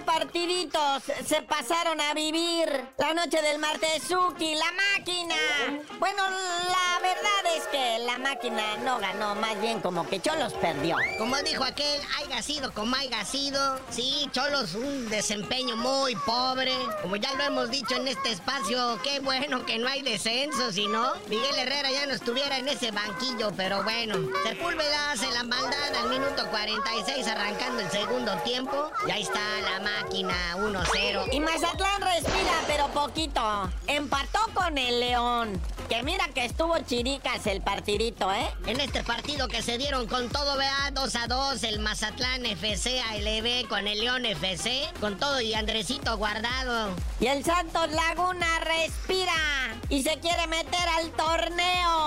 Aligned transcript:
partiditos 0.00 1.02
se 1.24 1.42
pasaron 1.42 2.00
a 2.00 2.14
vivir 2.14 2.68
la 2.98 3.14
noche 3.14 3.40
del 3.42 3.58
martes 3.58 4.02
Suki, 4.02 4.54
la 4.54 4.72
máquina. 4.72 5.34
Bueno, 5.98 6.22
la 6.28 7.00
verdad 7.00 7.15
es 7.56 7.66
que 7.68 7.98
la 8.04 8.18
máquina 8.18 8.76
no 8.84 8.98
ganó, 8.98 9.34
más 9.34 9.60
bien 9.60 9.80
como 9.80 10.06
que 10.06 10.20
Cholos 10.20 10.52
perdió. 10.54 10.96
Como 11.18 11.36
dijo 11.38 11.64
aquel, 11.64 12.00
haya 12.18 12.42
sido 12.42 12.72
como 12.72 12.96
haya 12.96 13.24
sido. 13.24 13.80
Sí, 13.90 14.28
Cholos 14.32 14.74
un 14.74 15.08
desempeño 15.08 15.76
muy 15.76 16.14
pobre. 16.16 16.72
Como 17.02 17.16
ya 17.16 17.32
lo 17.34 17.44
hemos 17.44 17.70
dicho 17.70 17.94
en 17.94 18.08
este 18.08 18.32
espacio, 18.32 18.98
qué 19.02 19.20
bueno 19.20 19.64
que 19.64 19.78
no 19.78 19.88
hay 19.88 20.02
descenso, 20.02 20.72
si 20.72 20.86
no, 20.86 21.12
Miguel 21.28 21.58
Herrera 21.58 21.90
ya 21.90 22.06
no 22.06 22.12
estuviera 22.12 22.58
en 22.58 22.68
ese 22.68 22.90
banquillo, 22.90 23.52
pero 23.56 23.82
bueno. 23.82 24.16
Sepúlveda 24.44 25.12
hace 25.12 25.30
la 25.32 25.42
maldad 25.42 25.94
al 26.02 26.10
minuto 26.10 26.46
46 26.50 27.26
arrancando 27.26 27.80
el 27.80 27.90
segundo 27.90 28.36
tiempo. 28.38 28.90
Y 29.06 29.10
ahí 29.10 29.22
está 29.22 29.40
la 29.62 29.80
máquina 29.80 30.34
1-0. 30.56 31.32
Y 31.32 31.40
Mazatlán 31.40 32.02
respira, 32.02 32.52
pero 32.66 32.88
poquito. 32.88 33.70
Empató 33.86 34.40
con 34.54 34.76
el 34.76 35.00
León. 35.00 35.60
Que 35.88 36.02
mira 36.02 36.26
que 36.34 36.44
estuvo 36.44 36.76
chiricas 36.80 37.45
el 37.46 37.60
partidito, 37.60 38.32
¿eh? 38.32 38.48
En 38.66 38.80
este 38.80 39.02
partido 39.02 39.48
que 39.48 39.62
se 39.62 39.78
dieron 39.78 40.06
con 40.06 40.28
todo, 40.28 40.56
vea, 40.56 40.90
2 40.92 41.16
a 41.16 41.26
2, 41.26 41.62
el 41.64 41.78
Mazatlán 41.78 42.44
FC 42.44 43.00
ALB 43.00 43.68
con 43.68 43.86
el 43.86 44.00
León 44.00 44.26
FC, 44.26 44.88
con 45.00 45.18
todo 45.18 45.40
y 45.40 45.54
Andresito 45.54 46.16
guardado. 46.16 46.94
Y 47.20 47.26
el 47.26 47.44
Santos 47.44 47.90
Laguna 47.90 48.46
respira 48.60 49.32
y 49.88 50.02
se 50.02 50.18
quiere 50.18 50.46
meter 50.46 50.88
al 50.98 51.10
torneo. 51.12 52.05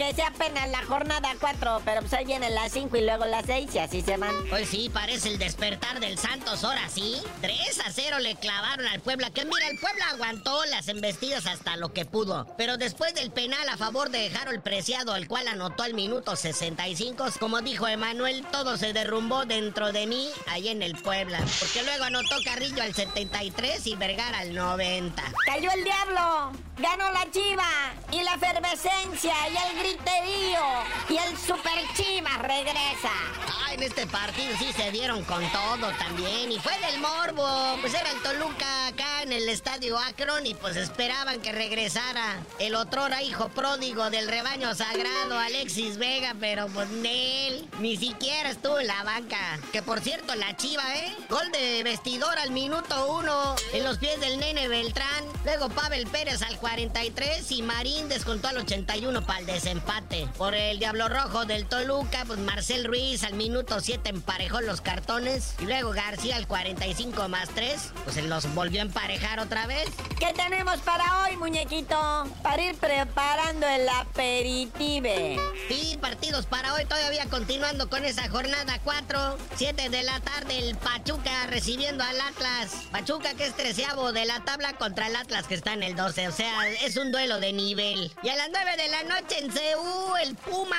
Que 0.00 0.14
sea 0.14 0.28
apenas 0.28 0.66
la 0.70 0.82
jornada 0.82 1.36
4, 1.38 1.82
pero 1.84 2.00
pues 2.00 2.14
ahí 2.14 2.24
vienen 2.24 2.54
las 2.54 2.72
5 2.72 2.96
y 2.96 3.02
luego 3.02 3.26
las 3.26 3.44
6 3.44 3.74
y 3.74 3.78
así 3.80 4.00
se 4.00 4.16
van. 4.16 4.34
Pues 4.48 4.70
sí, 4.70 4.88
parece 4.88 5.28
el 5.28 5.38
despertar 5.38 6.00
del 6.00 6.16
Santos 6.16 6.64
ahora 6.64 6.88
sí. 6.88 7.20
3 7.42 7.80
a 7.80 7.92
0 7.92 8.18
le 8.20 8.34
clavaron 8.36 8.86
al 8.86 9.00
Puebla, 9.00 9.28
que 9.28 9.44
mira, 9.44 9.68
el 9.68 9.78
Puebla 9.78 10.06
aguantó 10.10 10.64
las 10.70 10.88
embestidas 10.88 11.46
hasta 11.46 11.76
lo 11.76 11.92
que 11.92 12.06
pudo. 12.06 12.46
Pero 12.56 12.78
después 12.78 13.14
del 13.14 13.30
penal 13.30 13.68
a 13.68 13.76
favor 13.76 14.08
de 14.08 14.34
Harold 14.34 14.62
Preciado, 14.62 15.14
el 15.16 15.28
cual 15.28 15.46
anotó 15.48 15.82
al 15.82 15.92
minuto 15.92 16.34
65, 16.34 17.26
como 17.38 17.60
dijo 17.60 17.86
Emanuel, 17.86 18.46
todo 18.50 18.78
se 18.78 18.94
derrumbó 18.94 19.44
dentro 19.44 19.92
de 19.92 20.06
mí, 20.06 20.30
ahí 20.46 20.70
en 20.70 20.80
el 20.82 20.96
Puebla. 20.96 21.40
Porque 21.58 21.82
luego 21.82 22.04
anotó 22.04 22.36
Carrillo 22.42 22.82
al 22.82 22.94
73 22.94 23.86
y 23.86 23.96
Vergara 23.96 24.38
al 24.38 24.54
90. 24.54 25.22
¡Cayó 25.44 25.70
el 25.72 25.84
diablo! 25.84 26.52
¡Ganó 26.78 27.12
la 27.12 27.30
chiva! 27.30 27.68
Y 28.12 28.22
la 28.22 28.29
efervescencia 28.34 29.34
y 29.48 29.56
el 29.56 29.78
griterío 29.78 30.60
y 31.08 31.16
el 31.16 31.36
super 31.36 31.82
chiva 31.94 32.38
regresa. 32.38 33.10
Ah, 33.48 33.74
en 33.74 33.82
este 33.82 34.06
partido 34.06 34.56
sí 34.58 34.72
se 34.72 34.90
dieron 34.90 35.24
con 35.24 35.42
todo 35.50 35.90
también. 35.98 36.52
Y 36.52 36.58
fue 36.58 36.72
del 36.80 37.00
morbo. 37.00 37.78
Pues 37.80 37.94
era 37.94 38.10
el 38.10 38.20
Toluca 38.22 38.88
acá 38.88 39.22
en 39.22 39.32
el 39.32 39.48
estadio 39.48 39.98
Akron 39.98 40.46
y 40.46 40.54
pues 40.54 40.76
esperaban 40.76 41.40
que 41.40 41.52
regresara 41.52 42.40
el 42.58 42.74
otrora 42.74 43.22
hijo 43.22 43.48
pródigo 43.48 44.10
del 44.10 44.28
rebaño 44.28 44.74
sagrado, 44.74 45.38
Alexis 45.38 45.98
Vega, 45.98 46.34
pero 46.38 46.66
pues 46.68 46.88
él 47.04 47.68
ni 47.78 47.96
siquiera 47.96 48.50
estuvo 48.50 48.78
en 48.80 48.86
la 48.86 49.02
banca. 49.02 49.58
Que 49.72 49.82
por 49.82 50.00
cierto, 50.00 50.34
la 50.34 50.56
chiva, 50.56 50.82
¿eh? 50.96 51.16
Gol 51.28 51.50
de 51.52 51.82
vestidor 51.82 52.38
al 52.38 52.50
minuto 52.50 53.12
uno 53.18 53.54
en 53.72 53.84
los 53.84 53.98
pies 53.98 54.20
del 54.20 54.38
nene 54.38 54.68
Beltrán. 54.68 55.24
Luego 55.44 55.68
Pavel 55.68 56.06
Pérez 56.06 56.42
al 56.42 56.58
43 56.58 57.50
y 57.52 57.62
Marín 57.62 58.08
descontó 58.20 58.48
al 58.48 58.58
81 58.58 59.24
para 59.24 59.38
el 59.38 59.46
desempate. 59.46 60.28
Por 60.36 60.54
el 60.54 60.78
Diablo 60.78 61.08
Rojo 61.08 61.46
del 61.46 61.64
Toluca, 61.64 62.24
pues 62.26 62.38
Marcel 62.38 62.84
Ruiz 62.84 63.24
al 63.24 63.32
minuto 63.32 63.80
7 63.80 64.10
emparejó 64.10 64.60
los 64.60 64.82
cartones. 64.82 65.54
Y 65.58 65.64
luego 65.64 65.92
García 65.92 66.36
al 66.36 66.46
45 66.46 67.30
más 67.30 67.48
3, 67.54 67.92
pues 68.04 68.16
se 68.16 68.22
los 68.22 68.54
volvió 68.54 68.80
a 68.80 68.82
emparejar 68.82 69.40
otra 69.40 69.66
vez. 69.66 69.88
¿Qué 70.18 70.34
tenemos 70.34 70.80
para 70.80 71.22
hoy, 71.22 71.38
muñequito? 71.38 71.96
Para 72.42 72.62
ir 72.62 72.74
preparando 72.74 73.66
el 73.66 73.88
aperitive. 73.88 75.38
Sí, 75.68 75.96
partidos 75.98 76.44
para 76.44 76.74
hoy, 76.74 76.84
todavía 76.84 77.24
continuando 77.24 77.88
con 77.88 78.04
esa 78.04 78.28
jornada 78.28 78.80
4. 78.84 79.38
7 79.56 79.88
de 79.88 80.02
la 80.02 80.20
tarde, 80.20 80.58
el 80.58 80.76
Pachuca 80.76 81.46
recibiendo 81.46 82.04
al 82.04 82.20
Atlas. 82.20 82.70
Pachuca 82.92 83.32
que 83.32 83.46
es 83.46 83.56
treceavo 83.56 84.12
de 84.12 84.26
la 84.26 84.40
tabla 84.44 84.74
contra 84.74 85.06
el 85.06 85.16
Atlas 85.16 85.46
que 85.46 85.54
está 85.54 85.72
en 85.72 85.82
el 85.82 85.96
12. 85.96 86.28
O 86.28 86.32
sea, 86.32 86.68
es 86.68 86.98
un 86.98 87.12
duelo 87.12 87.40
de 87.40 87.54
nivel. 87.54 88.09
Y 88.22 88.28
a 88.28 88.36
las 88.36 88.50
9 88.50 88.76
de 88.76 88.88
la 88.88 89.02
noche 89.04 89.38
en 89.38 89.50
CU, 89.50 90.16
el 90.22 90.34
Puma 90.36 90.76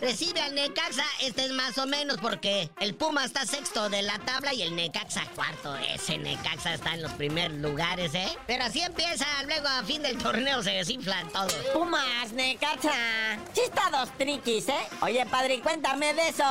recibe 0.00 0.40
al 0.40 0.54
Necaxa. 0.54 1.04
Este 1.20 1.46
es 1.46 1.50
más 1.52 1.78
o 1.78 1.86
menos 1.86 2.18
porque 2.20 2.70
el 2.80 2.94
Puma 2.94 3.24
está 3.24 3.46
sexto 3.46 3.88
de 3.88 4.02
la 4.02 4.18
tabla 4.18 4.52
y 4.52 4.62
el 4.62 4.76
Necaxa 4.76 5.24
cuarto. 5.34 5.74
Ese 5.76 6.18
Necaxa 6.18 6.74
está 6.74 6.94
en 6.94 7.02
los 7.02 7.12
primeros 7.12 7.56
lugares, 7.58 8.14
¿eh? 8.14 8.28
Pero 8.46 8.64
así 8.64 8.80
empieza, 8.80 9.26
luego 9.44 9.68
a 9.68 9.82
fin 9.84 10.02
del 10.02 10.18
torneo 10.18 10.62
se 10.62 10.72
desinflan 10.72 11.28
todos. 11.30 11.54
Pumas, 11.72 12.32
Necaxa. 12.32 13.38
Sí 13.54 13.62
está 13.64 13.90
dos 13.90 14.10
triquis, 14.18 14.68
¿eh? 14.68 14.86
Oye, 15.00 15.24
padre, 15.26 15.60
cuéntame 15.60 16.12
de 16.14 16.28
eso. 16.28 16.44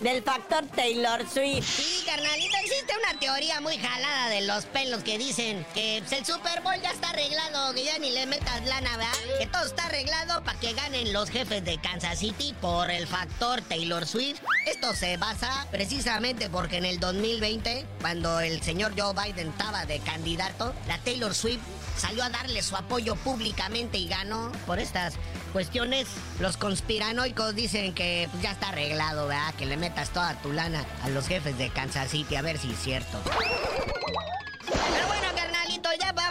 Del 0.00 0.22
factor 0.22 0.66
Taylor 0.68 1.26
Swift. 1.28 1.66
Sí, 1.66 2.04
carnalito, 2.04 2.56
existe 2.62 2.92
una 2.98 3.18
teoría 3.18 3.60
muy 3.60 3.78
jalada 3.78 4.28
de 4.28 4.42
los 4.42 4.66
pelos 4.66 5.02
que 5.02 5.16
dicen 5.18 5.66
que 5.74 5.98
el 5.98 6.26
Super 6.26 6.60
Bowl 6.62 6.80
ya 6.82 6.90
está 6.90 7.10
arreglado, 7.10 7.72
que 7.74 7.84
ya 7.84 7.98
ni 7.98 8.10
le 8.10 8.26
metas 8.26 8.64
lana, 8.66 8.96
¿verdad? 8.96 9.12
Que 9.38 9.46
todo 9.46 9.59
está 9.64 9.86
arreglado 9.86 10.42
para 10.42 10.58
que 10.58 10.72
ganen 10.72 11.12
los 11.12 11.28
jefes 11.28 11.64
de 11.64 11.78
Kansas 11.78 12.18
City 12.18 12.54
por 12.60 12.90
el 12.90 13.06
factor 13.06 13.60
Taylor 13.62 14.06
Swift. 14.06 14.40
Esto 14.66 14.94
se 14.94 15.16
basa 15.16 15.66
precisamente 15.70 16.48
porque 16.48 16.78
en 16.78 16.86
el 16.86 16.98
2020, 16.98 17.86
cuando 18.00 18.40
el 18.40 18.62
señor 18.62 18.92
Joe 18.98 19.12
Biden 19.12 19.48
estaba 19.48 19.84
de 19.84 19.98
candidato, 20.00 20.74
la 20.88 20.98
Taylor 20.98 21.34
Swift 21.34 21.60
salió 21.96 22.24
a 22.24 22.30
darle 22.30 22.62
su 22.62 22.76
apoyo 22.76 23.16
públicamente 23.16 23.98
y 23.98 24.08
ganó 24.08 24.50
por 24.66 24.78
estas 24.78 25.14
cuestiones. 25.52 26.06
Los 26.38 26.56
conspiranoicos 26.56 27.54
dicen 27.54 27.92
que 27.92 28.28
ya 28.42 28.52
está 28.52 28.70
arreglado, 28.70 29.26
¿verdad? 29.26 29.54
Que 29.54 29.66
le 29.66 29.76
metas 29.76 30.10
toda 30.10 30.40
tu 30.40 30.52
lana 30.52 30.84
a 31.02 31.10
los 31.10 31.26
jefes 31.26 31.58
de 31.58 31.68
Kansas 31.68 32.10
City, 32.10 32.36
a 32.36 32.42
ver 32.42 32.58
si 32.58 32.72
es 32.72 32.78
cierto. 32.78 33.20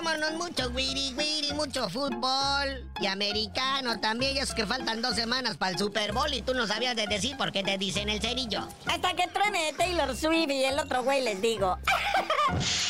Vámonos. 0.09 0.34
Mucho 0.34 0.70
wiri 0.70 1.14
wiri, 1.16 1.53
mucho 1.53 1.88
fútbol. 1.90 2.84
Y 3.00 3.06
americano 3.06 4.00
también. 4.00 4.36
Ya 4.36 4.44
es 4.44 4.53
que 4.53 4.66
faltan 4.66 5.02
dos 5.02 5.16
semanas 5.16 5.58
para 5.58 5.72
el 5.74 5.78
Super 5.78 6.14
Bowl 6.14 6.34
y 6.34 6.42
tú 6.42 6.53
no 6.53 6.66
sabías 6.66 6.96
de 6.96 7.06
decir 7.06 7.38
por 7.38 7.52
qué 7.52 7.64
te 7.64 7.78
dicen 7.78 8.09
el 8.09 8.20
cerillo. 8.20 8.68
Hasta 8.88 9.14
que 9.14 9.28
truene 9.28 9.74
Taylor 9.78 10.16
Swift 10.16 10.50
y 10.50 10.64
el 10.64 10.80
otro 10.80 11.03
güey 11.03 11.24
les 11.24 11.42
digo. 11.42 11.78